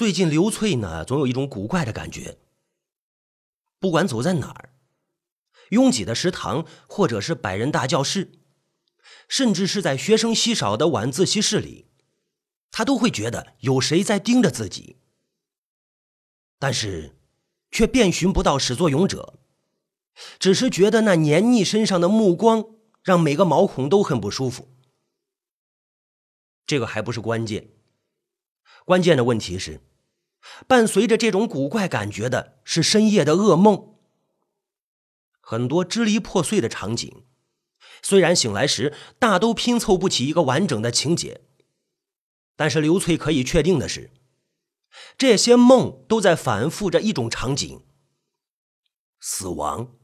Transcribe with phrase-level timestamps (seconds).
[0.00, 2.38] 最近刘翠呢，总有一种古怪的感觉。
[3.78, 4.72] 不管走在哪儿，
[5.68, 8.32] 拥挤的食堂，或者是百人大教室，
[9.28, 11.90] 甚至是在学生稀少的晚自习室里，
[12.70, 14.96] 他都会觉得有谁在盯着自己。
[16.58, 17.14] 但是，
[17.70, 19.38] 却遍寻不到始作俑者，
[20.38, 22.64] 只是觉得那黏腻身上的目光
[23.02, 24.74] 让每个毛孔都很不舒服。
[26.64, 27.68] 这个还不是关键，
[28.86, 29.82] 关键的问题是，
[30.66, 33.98] 伴随着这种古怪感觉的是深夜的噩梦。
[35.40, 37.24] 很多支离破碎的场景，
[38.02, 41.42] 虽然醒来时大都拼凑不起一个完整的情节，
[42.56, 44.12] 但是刘翠可以确定的是，
[45.18, 47.84] 这些梦都在反复着一种场景：
[49.18, 49.96] 死亡。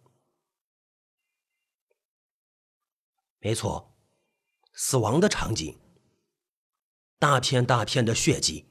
[3.38, 3.96] 没错，
[4.72, 5.78] 死亡的场景。
[7.18, 8.66] 大片大片的血迹，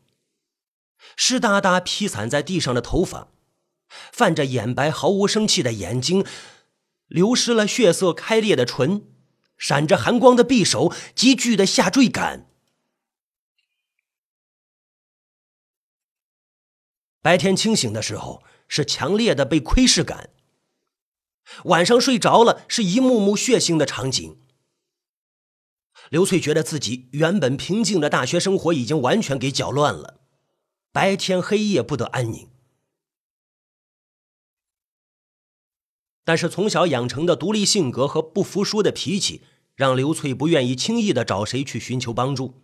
[1.15, 3.29] 湿哒哒披散在地上的头发，
[4.11, 6.25] 泛着眼白、毫无生气的眼睛。
[7.07, 9.05] 流失了血色开裂的唇，
[9.57, 12.49] 闪着寒光的匕首，急剧的下坠感。
[17.21, 20.31] 白天清醒的时候是强烈的被窥视感，
[21.65, 24.39] 晚上睡着了是一幕幕血腥的场景。
[26.09, 30.21] 刘翠觉得自己原本平静的大学生活已经完全给搅乱了，
[30.95, 32.47] 白天黑夜不得安宁。
[36.23, 39.41] 但是从小养成的独立性格和不服输的脾气，
[39.75, 42.61] 让刘翠不愿意轻易的找谁去寻求帮助。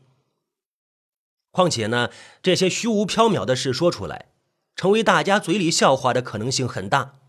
[1.52, 2.10] 况且呢，
[2.42, 4.28] 这些虚无缥缈的事说出来，
[4.78, 7.20] 成为大家嘴里笑话的可能性很大。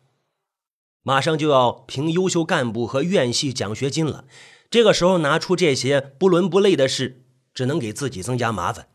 [1.02, 4.24] 马上就要评优秀干部和院系奖学金了，
[4.70, 8.86] 这个时候拿出这些不伦不类的事，只能给自己增加麻烦。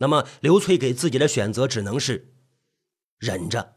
[0.00, 2.34] 那么刘翠给自己的选择只能是
[3.18, 3.76] 忍着。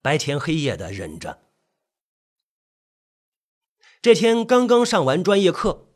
[0.00, 1.42] 白天黑夜的忍着。
[4.00, 5.88] 这天刚刚上完专业课，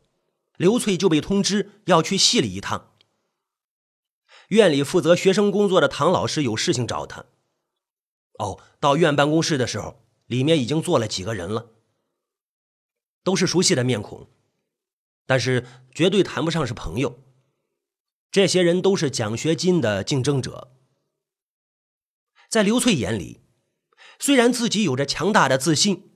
[0.57, 2.97] 刘翠就被通知要去系里一趟。
[4.49, 7.25] 院里负责学生工作的唐老师有事情找他。
[8.39, 11.71] 哦，到院办公室的时候，里面已经坐了几个人了，
[13.23, 14.27] 都是熟悉的面孔，
[15.25, 17.28] 但是绝对谈不上是朋友。
[18.31, 20.71] 这些人都是奖学金的竞争者，
[22.47, 23.41] 在刘翠眼里。
[24.19, 26.11] 虽然自己有着强大的自信，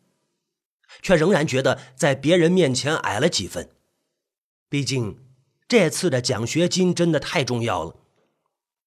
[1.02, 3.72] 却仍然觉得在别人面前矮了几分。
[4.68, 5.26] 毕竟，
[5.68, 7.96] 这次的奖学金真的太重要了，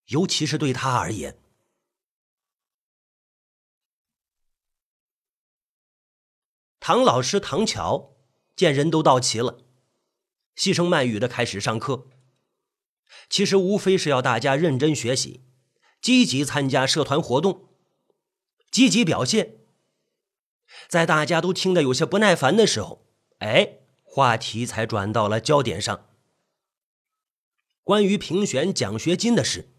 [0.08, 1.38] 尤其是对他而言。
[6.78, 8.14] 唐老师唐乔
[8.54, 9.64] 见人都到齐了，
[10.54, 12.06] 细声慢语的开始上课。
[13.28, 15.42] 其实无非是要大家认真学习，
[16.00, 17.68] 积极参加社团活动。
[18.70, 19.56] 积极表现，
[20.88, 23.06] 在大家都听得有些不耐烦的时候，
[23.38, 26.06] 哎，话题才转到了焦点上。
[27.82, 29.72] 关于评选奖学金的事，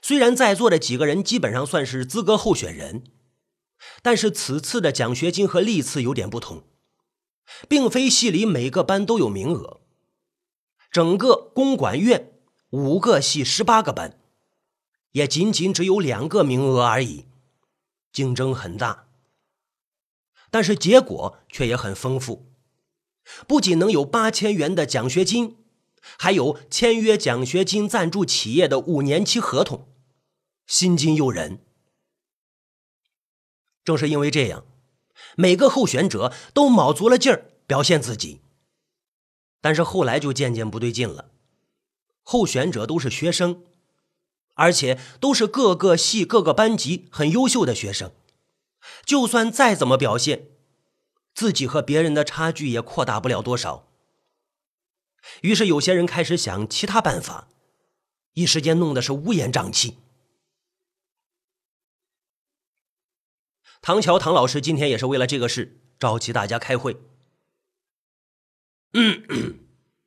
[0.00, 3.04] 虽然在座的几个人基本上算是资格候选人，
[4.02, 6.64] 但是此次的奖学金和历次有点不同，
[7.68, 9.82] 并非系里每个班都有名额，
[10.94, 12.38] 整个公管院
[12.70, 14.16] 五个系十八个班，
[15.10, 17.26] 也仅仅只有两个名额而已。
[18.12, 19.08] 竞争很大，
[20.52, 22.46] 但是结果却也很丰富。
[23.48, 25.56] 不仅能有八千元的奖学金，
[26.16, 29.88] 还有签约奖学金赞助企业的五年期合同，
[30.68, 31.58] 薪金诱人。
[33.82, 34.64] 正是因为这样，
[35.34, 38.42] 每个候选者都卯足了劲儿表现自己。
[39.64, 41.30] 但是后来就渐渐不对劲了，
[42.22, 43.64] 候选者都是学生。
[44.56, 48.12] 而且都是各个系、各个班级很优秀的学生，
[49.06, 50.48] 就算再怎么表现，
[51.34, 53.88] 自己和别人的差距也扩大不了多少。
[55.40, 57.48] 于是有些人开始想其他办法，
[58.34, 59.96] 一时间弄得是乌烟瘴气。
[63.80, 67.13] 唐乔唐老师今天也是为了这个事召集大家开会。
[68.94, 69.58] 嗯，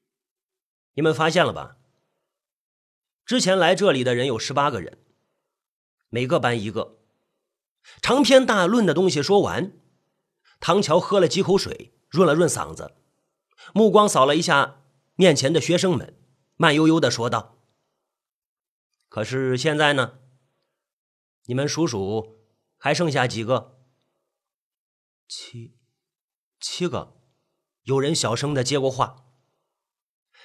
[0.95, 1.78] 你们发现了吧？
[3.25, 5.04] 之前来这里的人有十八个人，
[6.07, 6.98] 每个班一个。
[8.01, 9.78] 长篇大论的东西说完，
[10.62, 12.95] 唐乔喝了几口水，润了润嗓子，
[13.74, 14.86] 目光扫了一下
[15.16, 16.18] 面前的学生们，
[16.56, 17.62] 慢悠悠的说道
[19.10, 20.19] ：“可是现在呢？
[21.48, 22.39] 你们数数，
[22.78, 23.81] 还剩下几个？
[25.28, 25.78] 七，
[26.62, 27.16] 七个。”
[27.88, 29.25] 有人小声的接过话。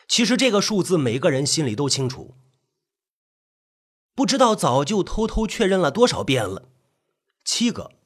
[0.06, 2.36] 其实这个数字每个人心里都清楚，
[4.14, 6.70] 不知道早就偷偷确认了多少遍了。
[7.44, 7.98] 七个，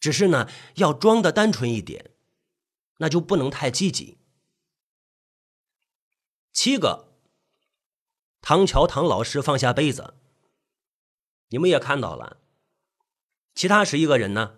[0.00, 2.10] 只是呢，要装的单纯一点，
[2.98, 4.18] 那就不能太积极。
[6.52, 7.12] 七个。
[8.40, 10.14] 唐桥唐老师放下杯子，
[11.48, 12.40] 你们也看到了，
[13.54, 14.56] 其他十一个人呢？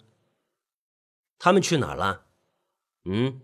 [1.39, 2.26] 他们去哪儿了？
[3.09, 3.41] 嗯，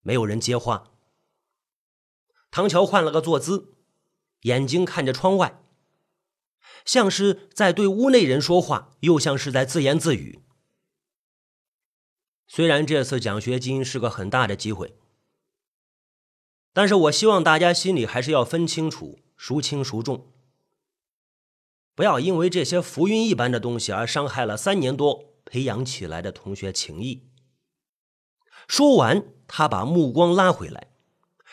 [0.00, 0.92] 没有人接话。
[2.50, 3.74] 唐桥换了个坐姿，
[4.42, 5.62] 眼睛看着窗外，
[6.86, 10.40] 像是在对屋内人说话，又像是在自言自语。
[12.46, 14.96] 虽然这次奖学金是个很大的机会。
[16.72, 20.32] 但是我希望大家心里还是要分清楚孰轻孰重，
[21.94, 27.30] 不要因为这些浮云一般的东西而伤害了三年多培养起来的同学情谊。
[28.68, 30.88] 说完，他把目光拉回来，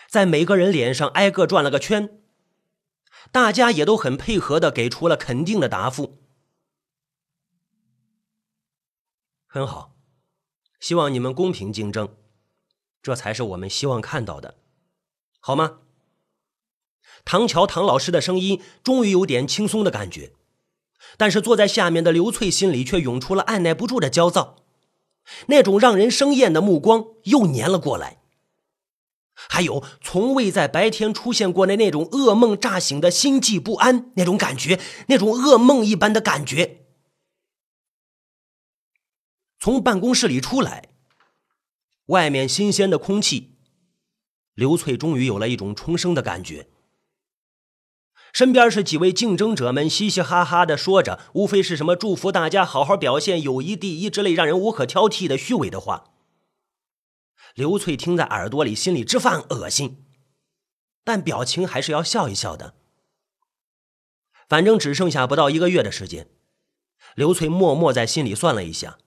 [0.10, 2.22] 在每个人脸上挨个转了个圈，
[3.31, 6.19] 大家也都很配合的给出了肯定的答复。
[9.45, 9.96] 很好，
[10.80, 12.18] 希望你们公平竞争，
[13.01, 14.57] 这才是我们希望看到的。
[15.39, 15.81] 好吗？
[17.25, 20.34] 唐乔唐老师的声音终于有点轻松的感觉，
[21.17, 24.63] 但是坐在下面的刘翠心里却涌出了按耐不住的焦躁，
[25.47, 28.21] 那种让人生厌的目光又粘了过来，
[29.33, 36.85] 还有从未在白天出现过的那种噩梦乍醒的心悸不安那种感觉，那种噩梦一般的感觉。
[39.59, 40.89] 从办公室里出来，
[42.07, 43.55] 外面新鲜的空气。
[44.55, 46.67] 刘翠终于有了一种重生的感觉，
[48.33, 56.15] 身边是几位竞争者们嘻嘻哈哈的说着，无非是什么祝福大家好好表现、友谊第一之类让人无可挑剔的虚伪的话。
[57.53, 60.03] 刘翠听在耳朵里，心里直犯恶心，
[61.03, 62.74] 但表情还是要笑一笑的。
[64.50, 66.27] 反正只剩下不到一个月的时间，
[67.13, 68.97] 刘翠默默在心里算了一下，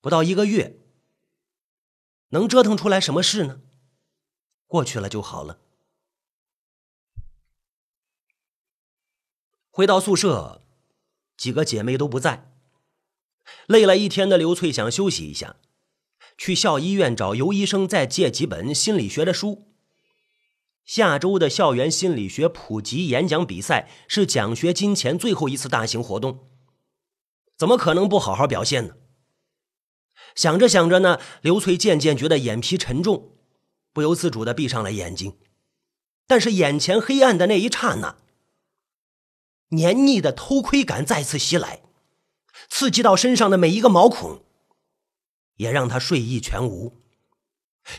[0.00, 0.80] 不到一个月，
[2.30, 3.60] 能折腾出来什么事呢？
[4.66, 5.58] 过去了就好了。
[9.78, 10.64] 回到宿舍，
[11.36, 12.52] 几个姐妹都不在。
[13.68, 15.54] 累了一天的刘翠想休息一下，
[16.36, 19.68] 去校医院找尤医生再借几本心理学的书。
[20.84, 26.48] 下周的校园心理学普及演讲比赛是奖学金前最后一次大型活动，
[27.56, 28.96] 怎么可能不好好表现呢？
[30.34, 33.36] 想着想着呢，刘翠渐渐觉得眼皮沉重。
[33.92, 35.36] 不由自主的闭上了眼睛，
[36.26, 38.16] 但是眼前黑暗的那一刹那，
[39.68, 41.82] 黏腻的偷窥感再次袭来，
[42.68, 44.44] 刺激到身上的每一个毛孔，
[45.56, 46.96] 也让他睡意全无。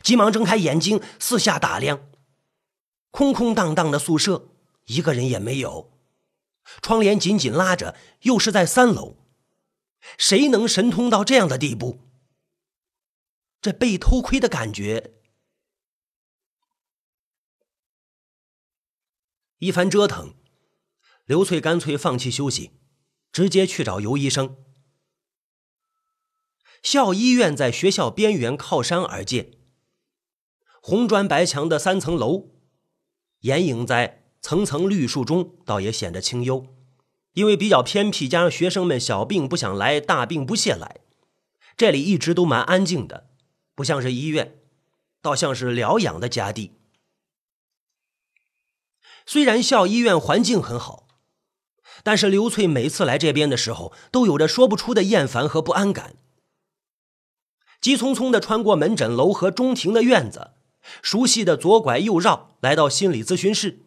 [0.01, 2.09] 急忙睁开眼睛，四下打量，
[3.11, 4.49] 空空荡荡的宿舍，
[4.85, 5.91] 一个人也没有。
[6.81, 9.15] 窗帘紧紧拉着，又是在三楼，
[10.17, 11.99] 谁能神通到这样的地步？
[13.61, 15.15] 这被偷窥的感觉。
[19.57, 20.35] 一番折腾，
[21.29, 22.71] 刘翠干脆放弃休息，
[23.31, 24.57] 直接去找尤医生。
[26.81, 29.51] 校医院在学校边缘靠山而建，
[30.81, 32.55] 红砖白墙的三层楼，
[33.41, 36.65] 掩映在层层绿树中，倒也显得清幽。
[37.33, 41.01] 因为比较偏僻，加上学生们小病不想来，大病不屑来，
[41.77, 43.29] 这里一直都蛮安静的，
[43.75, 44.59] 不像是医院，
[45.21, 46.79] 倒像是疗养的家地。
[49.27, 51.07] 虽然校医院环境很好，
[52.03, 56.15] 但是刘翠每次来这边的时候，都有着说不出的厌烦和不安感。
[57.81, 60.51] 急匆匆地穿过门诊楼和中庭的院子，
[61.01, 63.85] 熟悉的左拐右绕，来到心理咨询室。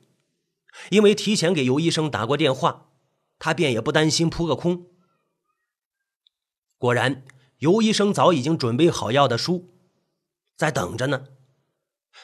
[0.90, 2.90] 因为提前给尤医生打过电话，
[3.38, 4.86] 他便也不担心扑个空。
[6.78, 7.24] 果然，
[7.58, 9.74] 尤医生早已经准备好药的书，
[10.56, 11.26] 在等着呢。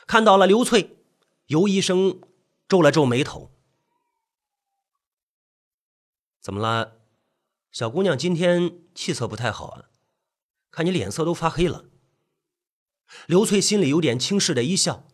[0.07, 0.99] 看到了刘翠，
[1.47, 2.21] 尤医生。
[2.69, 3.51] 皱了皱眉头，
[6.49, 7.03] 怎么了，
[7.71, 8.17] 小姑娘？
[8.17, 9.91] 今天气色不太好啊，
[10.71, 11.91] 看你脸色都发黑了。
[13.27, 15.07] 刘翠心里有点轻视的一笑，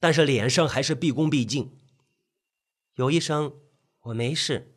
[0.00, 1.78] 但是脸上还是毕恭毕敬。
[2.96, 3.60] 尤医生，
[4.00, 4.74] 我没事，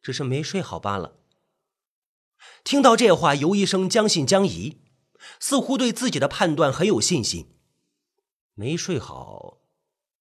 [0.00, 1.16] 只是没睡好罢了。
[2.62, 4.80] 听到这话，尤医生将信将疑，
[5.40, 7.58] 似乎对自己的判断很有信心。
[8.54, 9.58] 没睡好，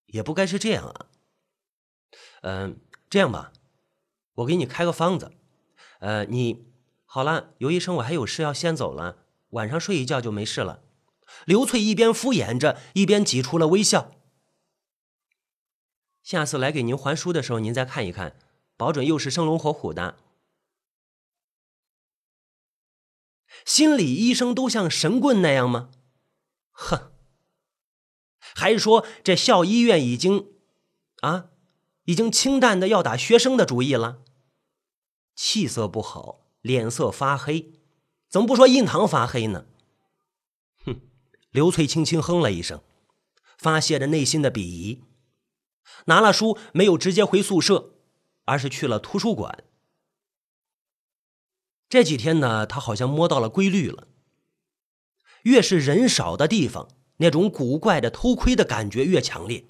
[0.08, 1.06] 也不该是这样啊。
[2.42, 3.54] 嗯，这样吧，
[4.38, 5.32] 我给你开个方子。
[6.00, 6.66] 呃，你
[7.06, 10.84] 好了，尤医生，我还有事要先走了，晚上睡一觉就没事了。
[11.46, 14.12] 刘翠一边敷衍着，一边挤出了微笑。
[16.22, 18.38] 下次来给您还书的时候，您再看一看，
[18.76, 20.18] 保准又是生龙活虎的。
[23.66, 25.90] 心理医生都像神棍那样吗？
[26.72, 27.12] 哼！
[28.40, 30.48] 还是说这校医院已经
[31.22, 31.50] 啊，
[32.04, 34.20] 已经清淡的要打学生的主意了？
[35.38, 37.72] 气色不好，脸色发黑，
[38.28, 39.68] 怎么不说印堂发黑呢？
[40.84, 41.02] 哼！
[41.52, 42.82] 刘翠轻轻哼了一声，
[43.56, 45.04] 发泄着内心的鄙夷，
[46.06, 47.94] 拿了书没有直接回宿舍，
[48.46, 49.64] 而是去了图书馆。
[51.88, 54.08] 这几天呢，他好像摸到了规律了。
[55.44, 59.66] 越是人少的地方，那种古怪的偷窥的感觉越强烈；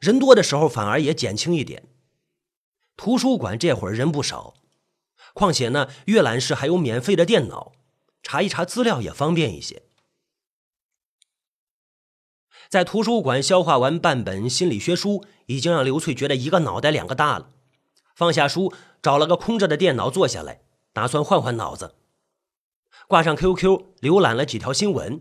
[0.00, 1.86] 人多的时候，反而也减轻一点。
[2.96, 4.54] 图书馆这会儿人不少，
[5.34, 7.72] 况且呢，阅览室还有免费的电脑，
[8.22, 9.82] 查一查资料也方便一些。
[12.68, 17.50] 在图书馆消化完半本心理学书，已经让刘翠觉得一个脑袋两个大了。
[18.14, 18.72] 放下书，
[19.02, 20.62] 找了个空着的电脑坐下来。
[20.92, 21.94] 打算换换脑子，
[23.06, 25.20] 挂上 QQ，浏览了几条新闻，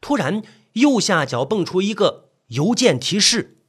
[0.00, 0.42] 突然
[0.72, 3.61] 右下角蹦出一个邮件提示。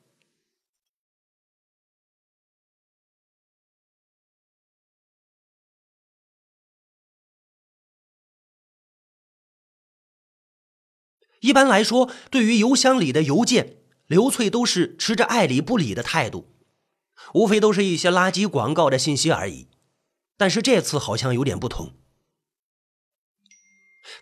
[11.43, 16.55] 一般来说，对于邮箱里的邮件，刘翠都是持着爱理不理的态度，
[17.33, 19.67] 无非都是一些垃圾广告的信息而已。
[20.37, 21.97] 但是这次好像有点不同。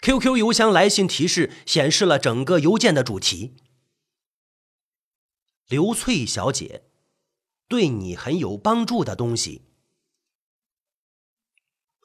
[0.01, 3.55] QQ 邮箱来信提示显示了整个邮件的主题：
[5.67, 6.85] 刘翠小姐，
[7.67, 9.67] 对你很有帮助的东西。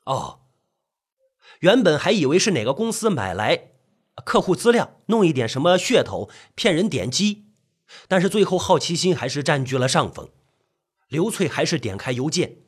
[0.04, 0.46] 哦，
[1.61, 3.75] 原本还以为是哪个公司买来
[4.25, 7.46] 客户资料，弄一点什么噱头骗人点击，
[8.08, 10.30] 但是最后好奇心还是占据了上风。
[11.08, 12.58] 刘翠还是点开邮件。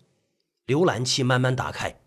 [0.67, 2.03] 浏览器慢慢打开，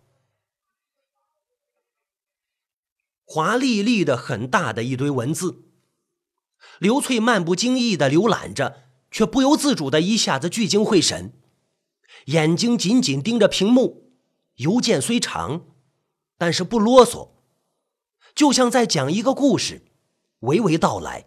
[3.26, 5.64] 华丽丽的、很大的一堆文字。
[6.78, 11.34] 刘翠漫不经意的浏览着，却不由自主的一下子聚精会神，
[12.26, 14.12] 眼睛紧紧盯着屏幕。
[14.58, 15.66] 邮件虽长，
[16.38, 17.30] 但是不啰嗦，
[18.34, 19.84] 就像在讲一个故事，
[20.42, 21.26] 娓娓道来，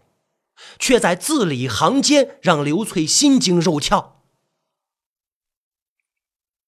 [0.79, 4.23] 却在字里行间让刘翠心惊肉跳。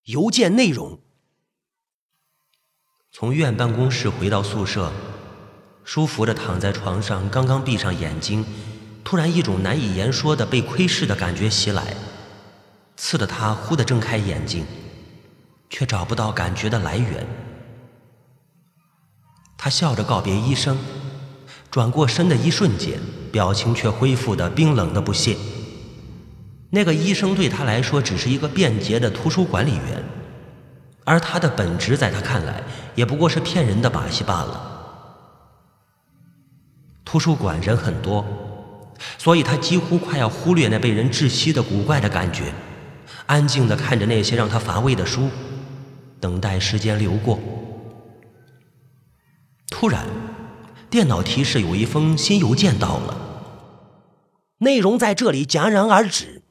[0.04, 1.00] 邮件内容：
[3.12, 4.92] 从院办公室回到宿舍，
[5.84, 8.46] 舒服的躺在床上，刚刚闭上眼睛，
[9.04, 11.98] 突然一种难以言说的被窥视的感觉袭来，
[12.96, 14.66] 刺得他忽地睁开眼睛，
[15.70, 17.28] 却找不到感觉的来源。
[19.58, 20.78] 他笑着告别医生，
[21.72, 23.00] 转过身的一瞬间，
[23.32, 25.36] 表情却恢复的冰冷的不屑。
[26.70, 30.04] 那个医生对他来说只是一个便捷的图书管理员，
[31.04, 32.62] 而他的本职在他看来
[32.94, 34.74] 也不过是骗人的把戏罢了。
[37.04, 38.24] 图书馆人很多，
[39.18, 42.54] 所以他几乎快要忽略那被人窒息的古怪的感觉，
[43.26, 45.30] 安静的看着那些让他乏味的书，
[46.20, 47.40] 等待时间流过。
[49.70, 50.08] 突然，
[50.90, 53.76] 电脑提示有一封新邮件到了，
[54.60, 56.44] 内容在这里戛然而止。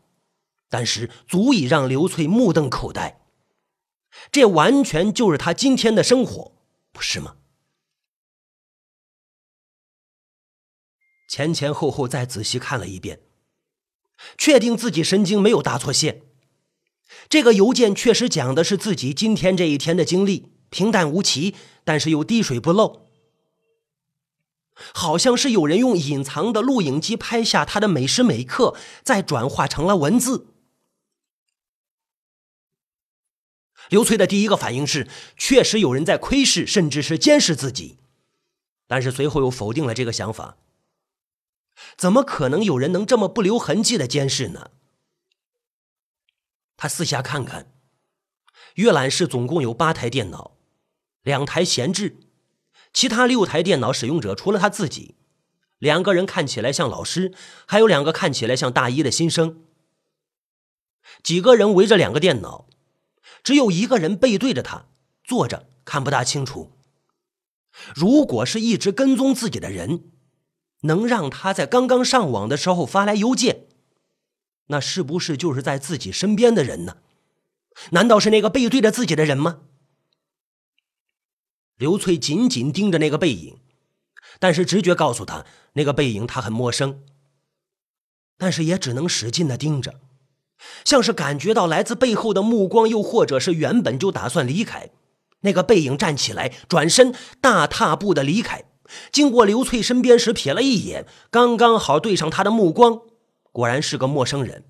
[0.68, 3.20] 但是足以让刘翠目瞪口呆，
[4.32, 6.52] 这完全就是他今天的生活，
[6.92, 7.36] 不是吗？
[11.28, 13.20] 前前后后再仔细看了一遍，
[14.36, 16.22] 确定自己神经没有搭错线。
[17.28, 21.54] 这个邮件确实讲的是自己今天这一天的经历，平淡无奇，
[21.84, 23.05] 但是又滴水不漏，
[24.94, 30.48] 好像是有人用隐藏的录影机拍下他的每时每刻，再转化成了文字。
[33.88, 37.98] 刘翠的第一个反应是，确实有人在窥视，甚至是监视自己，
[38.86, 40.56] 但是随后又否定了这个想法。
[41.96, 44.70] 怎么可能有人能这么不留痕迹的监视呢？
[46.76, 47.72] 他四下看看，
[48.74, 50.56] 阅览室总共有八台电脑，
[51.22, 52.16] 两台闲置，
[52.96, 55.16] 其他六台电脑使用者除了他自己，
[55.78, 57.34] 两个人看起来像老师，
[57.66, 59.62] 还有两个看起来像大一的新生。
[61.22, 62.66] 几个人围着两个电脑。
[63.44, 64.86] 只有一个人背对着他
[65.22, 66.72] 坐着，看不大清楚。
[67.94, 70.10] 如果是一直跟踪自己的人，
[70.80, 73.66] 能让他在刚刚上网的时候发来邮件，
[74.68, 76.96] 那是不是就是在自己身边的人呢？
[77.90, 79.60] 难道是那个背对着自己的人吗？
[81.76, 83.58] 刘翠紧紧盯着那个背影，
[84.38, 87.02] 但是直觉告诉他，那个背影他很陌生。
[88.38, 90.00] 但是也只能使劲的盯着，
[90.84, 94.90] 像是感觉到来自背后的目光，又或者是原本就打算离开。
[95.40, 98.64] 那个背影站起来，转身，大踏步的离开。
[99.12, 103.02] 经过刘翠身边时，瞥了一眼，刚刚好对上他的目光。
[103.52, 104.64] 果然是个陌生人，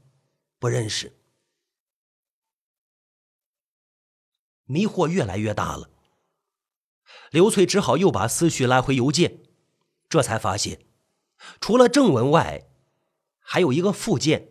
[0.59, 1.13] 不认识。
[4.65, 5.91] 迷惑越来越大了，
[7.31, 9.41] 刘翠只好又把思绪拉回邮件，
[10.09, 10.81] 这才发现，
[11.61, 12.69] 除了正文外，
[13.41, 14.51] 还有一个附件。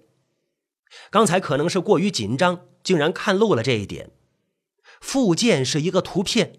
[1.10, 4.12] 刚才可能是过于紧张，竟然看漏了这一点。
[5.02, 6.58] 附件是一个图片，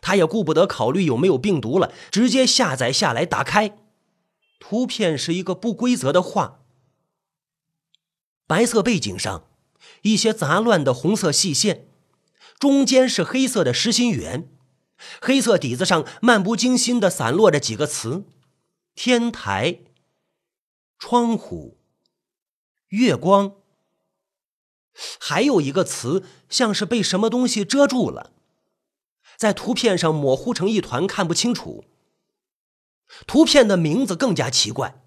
[0.00, 3.76] 他也顾不得考虑有没有病毒了，直接下载下来，打开。
[4.58, 6.60] 图片是一个不规则的画，
[8.46, 9.46] 白色背景上
[10.02, 11.88] 一些杂乱的红色细线，
[12.58, 14.48] 中间是黑色的实心圆，
[15.20, 18.24] 黑色底子上漫不经心的散落着几个词：
[18.94, 19.80] 天台、
[20.98, 21.78] 窗户、
[22.88, 23.56] 月光。
[25.18, 28.32] 还有一个词，像是被什么东西遮住了，
[29.36, 31.84] 在图片上模糊成一团，看不清楚。
[33.26, 35.02] 图片的名字更加奇怪，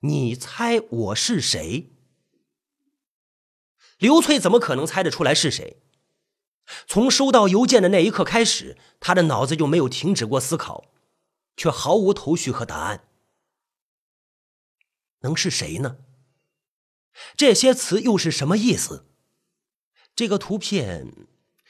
[0.00, 1.92] 你猜我是谁？
[3.98, 5.82] 刘翠怎么可能猜得出来是谁？
[6.86, 10.84] 从收到邮件的那一刻开始，他的脑子就没有停止过思考，
[11.56, 13.04] 却毫无头绪和答案。
[15.20, 15.96] 能是谁呢？
[17.36, 19.06] 这些词又是什么意思？
[20.14, 21.12] 这个图片，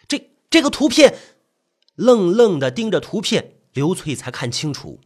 [0.09, 1.19] 这这个图片，
[1.95, 5.01] 愣愣的盯着图片，刘翠才看清楚，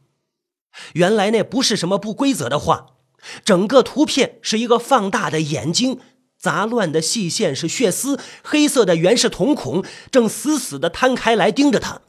[0.95, 2.97] 原来那不是什么不规则的画，
[3.45, 6.01] 整个图片是一个放大的眼睛，
[6.41, 12.01] 杂乱的细线是血丝，黑色的圆是瞳孔，正死死的摊开来盯着他。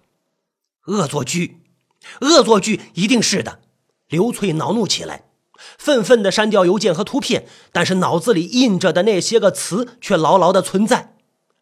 [0.85, 1.59] 恶作剧，
[2.21, 3.59] 恶作剧，一定是的。
[4.07, 5.25] 刘翠恼怒起来。
[5.77, 11.15] 愤愤的删掉邮件和图片，但是脑子里印着的那些个词却牢牢的存在。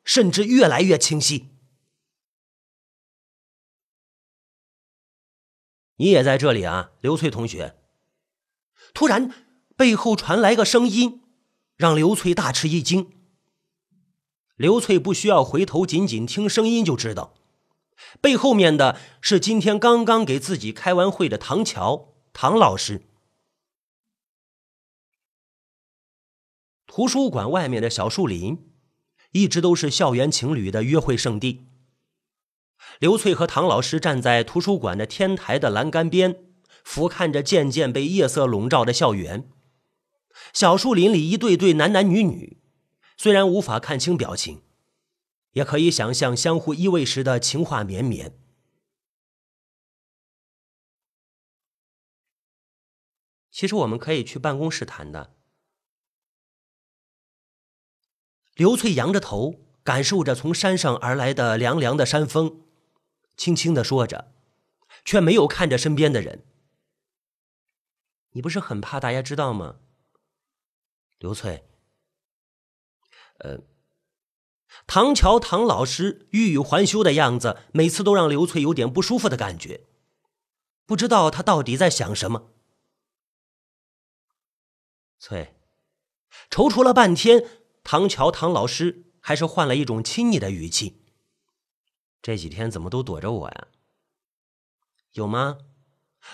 [0.05, 1.49] 甚至越来越清晰。
[5.97, 7.75] 你也在这里啊，刘翠同学。
[8.93, 9.31] 突然，
[9.75, 11.21] 背后传来个声音，
[11.79, 13.09] 让刘翠大吃一惊。
[14.57, 17.33] 刘翠不需要回头，仅仅听声音就知道，
[18.19, 23.03] 背后面的是今天刚刚给自己开完会的唐乔唐老师。
[26.85, 28.65] 图书馆外面的小树林。
[29.31, 31.67] 一直都是校园情侣的约会圣地。
[32.97, 36.35] 刘翠和唐老师站在图书馆的天台的栏杆边，
[36.83, 39.47] 俯瞰着渐渐被夜色笼罩的校园。
[40.53, 42.61] 小树林里一对对男男女女，
[43.17, 44.63] 虽然无法看清表情，
[45.51, 48.37] 也可以想象相互依偎时的情话绵绵。
[53.51, 55.35] 其实我们可以去办公室谈的。
[58.55, 62.61] 刘翠仰着头，感受着从山上而来的凉凉的山风，
[63.35, 64.33] 轻轻的说着，
[65.03, 66.45] 却没有看着身边的人。
[68.31, 69.79] 你不是很怕大家知道吗？
[71.19, 71.65] 刘翠，
[73.39, 73.59] 呃，
[74.87, 79.85] 唐乔唐老师欲语还休的样子，每次都让刘翠有点不舒服的感觉，
[80.85, 82.53] 不知道他到底在想什么。
[85.19, 85.53] 翠，
[86.49, 87.45] 踌躇了半天。
[87.83, 91.05] 唐乔，唐老师还是换了一种亲昵的语气。
[92.21, 93.67] 这几天怎么都躲着我呀？
[95.13, 95.57] 有吗？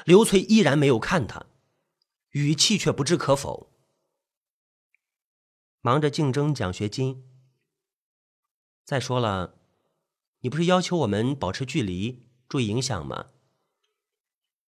[0.03, 1.45] 刘翠依然没有看他，
[2.31, 3.74] 语气却不置可否。
[5.85, 7.29] 忙着竞争奖学金。
[8.83, 9.59] 再说了，
[10.39, 13.27] 你不是要求我们保持距离，注意影响吗？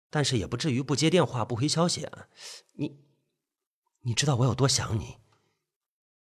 [0.09, 2.29] 但是也不至于不接电话、不回消息啊。
[2.77, 3.05] 你，
[4.01, 5.18] 你知道我有多想你。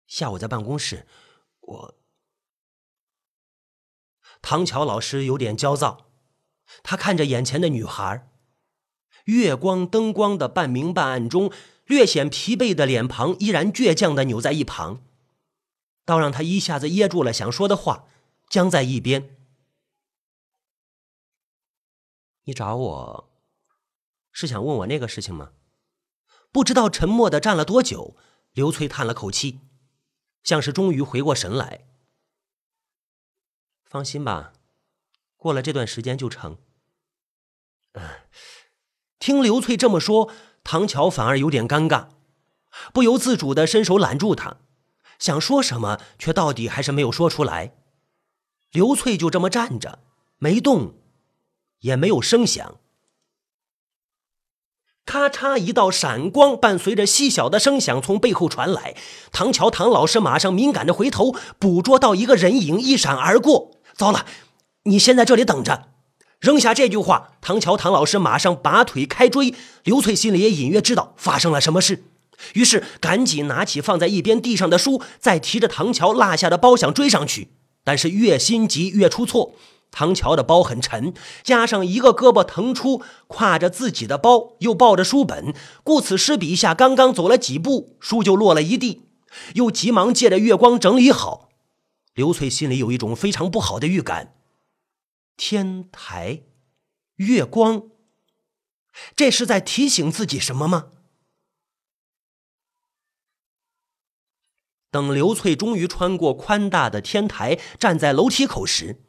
[0.08, 1.08] 下午在办公室，
[1.62, 1.98] 我
[4.42, 6.12] 唐乔老师有点焦躁，
[6.84, 8.30] 他看着眼前的女孩，
[9.24, 11.50] 月光灯光的半明半暗中，
[11.86, 15.04] 略显疲惫的脸庞依然倔强的扭在一旁，
[16.04, 18.08] 倒让他一下子噎住了想说的话，
[18.50, 19.38] 僵在一边。
[22.44, 23.30] 你找我
[24.32, 25.52] 是想问我那个事情吗？
[26.52, 28.16] 不知道沉默的站了多久，
[28.54, 29.60] 刘翠叹了口气。
[30.44, 31.88] 像是终于回过神来。
[33.84, 34.54] 放心吧，
[35.38, 36.60] 过了这段时间就成。
[39.18, 40.32] 听刘翠这么说，
[40.66, 42.08] 唐乔反而有点尴尬，
[42.92, 44.58] 不由自主的伸手揽住他，
[45.20, 47.76] 想说什么，却到底还是没有说出来。
[48.72, 50.00] 刘翠就这么站着，
[50.40, 50.96] 没动，
[51.82, 52.78] 也没有声响。
[55.06, 58.98] 咔嚓一道闪光，伴随着细小的声响从背后传来。
[59.32, 63.78] 唐乔唐老师马上敏感的回头，捕捉到一个人影一闪而过。
[63.94, 64.26] 糟了，
[64.86, 65.95] 你先在这里等着。
[66.40, 69.54] 扔下这句话，唐乔唐老师马上拔腿开追。
[69.84, 72.04] 刘翠心里也隐约知道发生了什么事，
[72.54, 77.50] 于是赶紧拿起放在一边地上的书，再提着唐乔落下的包想追上去。
[77.84, 79.54] 但是越心急越出错。
[79.92, 89.04] 唐乔的包很沉，加上一个胳膊腾出，挎着自己的包，又抱着书本，顾此失彼一下，刚刚走了几步，书就落了一地，
[89.54, 91.48] 又急忙借着月光整理好。
[92.14, 94.34] 刘翠心里有一种非常不好的预感。
[95.38, 96.44] 天台，
[97.16, 97.90] 月光，
[99.16, 100.92] 这是在提醒自己什么吗？
[104.90, 109.02] 等刘翠终于穿过宽大的天台，站在楼梯口时。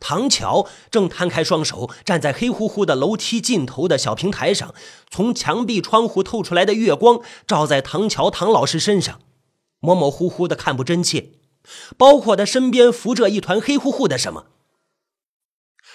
[0.00, 4.74] 唐乔正摊开双手，站在黑乎乎的楼梯尽头的小平台上，
[5.08, 9.20] 从墙壁窗户透出来的月光照在唐乔唐老师身上，
[9.78, 11.34] 模模糊糊的看不真切，
[11.96, 14.46] 包括他身边浮着一团黑乎乎的什么。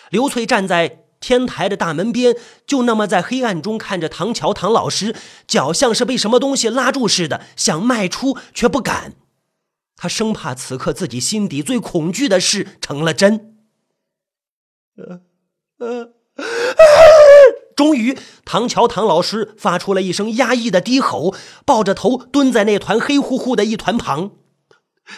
[0.10, 5.16] 刘翠站在天台的大门边，就那么在黑暗中看着唐乔唐老师，
[5.48, 9.14] 脚像是被什么东西拉住似的，想迈出却不敢，
[9.96, 13.58] 他生怕此刻自己心底最恐惧的事成了真。
[14.96, 15.22] 呃
[15.80, 16.12] 呃，
[17.76, 24.32] 终于，唐乔唐老师发出了一声压抑的低吼，抱着头蹲在那团黑乎乎的一团旁。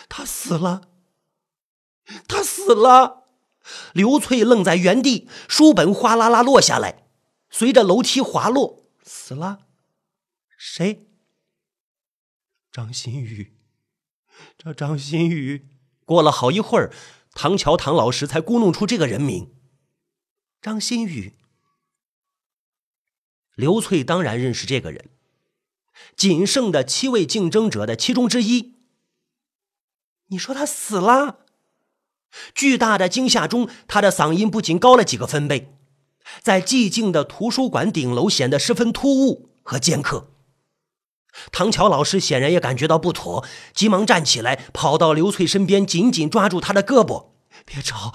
[0.07, 0.81] 他死了，
[2.27, 3.18] 他死了！
[3.93, 7.07] 刘翠愣在原地，书本哗啦啦落下来，
[7.49, 9.67] 随着楼梯滑落，死了。
[10.57, 11.07] 谁？
[12.71, 13.53] 张馨予。
[14.57, 15.67] 这张馨予。
[16.05, 16.91] 过了好一会儿，
[17.33, 19.53] 唐乔唐老师才咕哝出这个人名。
[20.61, 21.35] 张馨予，
[23.55, 25.09] 刘翠当然认识这个人，
[26.15, 28.75] 仅剩的七位竞争者的其中之一。
[30.27, 31.45] 你说他死了？
[32.53, 35.73] 巨大的惊吓中，他的嗓音不仅高了几个分贝，
[36.41, 40.31] 在寂静的图书馆顶楼显得十分突兀和尖刻。
[41.51, 47.27] 唐乔老师显然也感觉到不妥，急忙站起来，跑到刘翠身边，紧紧抓住她的胳膊
[47.65, 48.13] ：“别吵，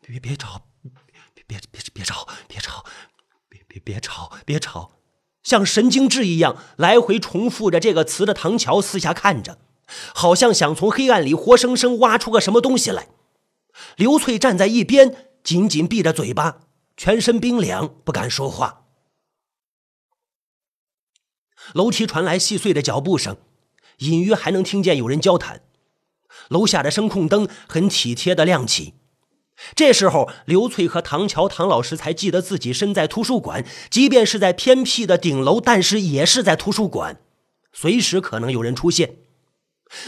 [0.00, 0.62] 别别吵。”
[1.46, 2.26] 别别别吵！
[2.48, 2.84] 别吵！
[3.50, 4.32] 别别别吵！
[4.46, 4.92] 别吵！
[5.42, 9.58] 像神经质一样来回重复着这个词的唐乔四下看着，
[10.14, 13.08] 好像想从黑暗里活生生挖出个什么东西来。
[13.96, 16.60] 刘翠站在一边，紧紧闭着嘴巴，
[16.96, 18.86] 全身冰凉，不敢说话。
[21.72, 23.36] 楼梯传来细碎的脚步声，
[23.98, 25.62] 隐约还能听见有人交谈。
[26.48, 28.94] 楼下的声控灯很体贴的亮起。
[29.74, 37.20] 这时候，刘翠和唐乔唐老师才记得自己身在图书馆，即便是在偏僻的顶楼，但是也是在图书馆，
[37.72, 39.16] 随时可能有人出现。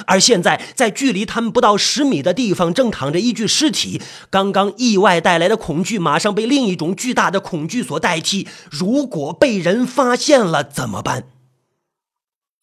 [0.06, 4.00] 而现在，在距离他们不到十米的地方，正躺着一具尸体。
[4.30, 8.48] 刚刚意外带来的恐惧，马上被另一种巨大的恐惧所代替。
[8.70, 11.28] 如果被人发现了怎么办？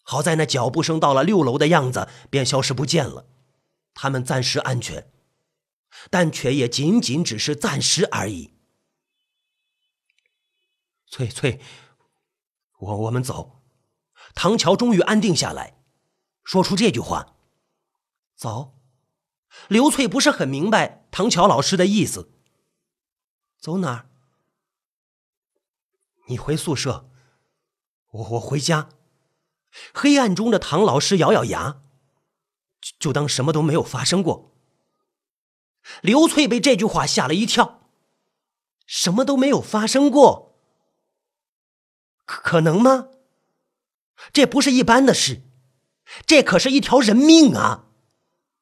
[0.04, 3.26] 好在那脚步声到了六楼的样子，便消失不见了，
[3.94, 5.08] 他们暂时安全。
[6.10, 8.52] 但却也仅仅只是暂时而已。
[11.08, 11.60] 翠翠，
[12.80, 13.62] 我我们走。
[14.34, 15.76] 唐乔终于安定下来，
[16.44, 17.36] 说出这句话
[18.36, 18.74] ：“走。”
[19.70, 22.32] 刘翠不是很明白唐乔老师的意思。
[23.60, 24.10] 走哪儿？
[26.28, 27.10] 你回宿舍，
[28.10, 28.90] 我我回家。
[29.94, 31.82] 黑暗中的唐老师咬咬牙，
[32.98, 34.52] 就当什么都没有发生过。
[36.02, 37.90] 刘翠被这句话吓了一跳，
[38.86, 40.60] 什么都没有发生过，
[42.26, 43.10] 可可能吗？
[44.32, 45.42] 这不是一般的事，
[46.26, 47.86] 这可是一条人命啊，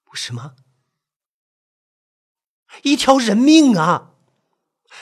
[0.04, 0.56] 不是吗？
[2.84, 4.14] 一条人命啊！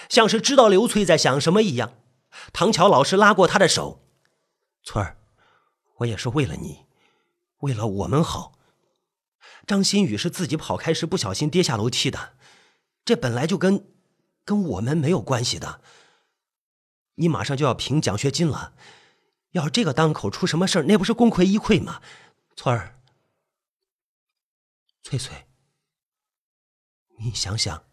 [0.08, 1.94] 像是知道刘翠在想什么一样，
[2.52, 4.04] 唐乔老师拉过他的手
[4.84, 5.18] ：“翠儿，
[5.98, 6.86] 我也是为了你，
[7.60, 8.54] 为了我们好。”
[9.68, 12.34] 张馨予是自己跑开时不小心跌下楼梯的，
[13.06, 13.86] 这本来就跟
[14.44, 15.82] 跟我们没有关系的。
[17.16, 18.74] 你马上就要评奖学金了，
[19.52, 22.02] 要是这个当口出什么事儿，那不是功亏一篑吗？
[22.62, 23.02] 翠儿，
[25.02, 25.48] 翠翠，
[27.18, 27.89] 你想想。